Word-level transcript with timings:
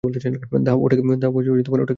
দাও 0.65 0.77
ওটাকে 0.83 1.01
ফেলে। 1.03 1.85